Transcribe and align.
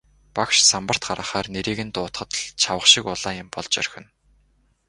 Багш 0.35 0.57
самбарт 0.69 1.03
гаргахаар 1.07 1.47
нэрийг 1.55 1.79
нь 1.85 1.93
дуудахад 1.95 2.29
л 2.37 2.39
чавга 2.61 2.87
шиг 2.91 3.05
улаан 3.13 3.35
юм 3.43 3.47
болж 3.53 3.73
орхино. 3.81 4.09